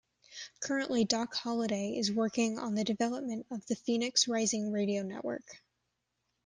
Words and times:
Currently 0.61 1.05
Doc 1.05 1.35
Holliday 1.35 1.95
is 1.95 2.11
working 2.11 2.57
on 2.57 2.73
the 2.73 2.83
development 2.83 3.45
of 3.51 3.63
the 3.67 3.75
Phoenix 3.75 4.27
Rising 4.27 4.71
Radio 4.71 5.03
Network. 5.03 5.61